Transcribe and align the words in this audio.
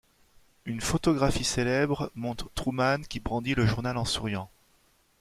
Une 0.65 0.81
photographie 0.81 1.43
célèbre 1.43 2.11
montre 2.15 2.49
Truman 2.55 3.01
qui 3.07 3.19
brandit 3.19 3.53
le 3.53 3.67
journal 3.67 3.97
en 3.97 4.03
souriant. 4.05 4.49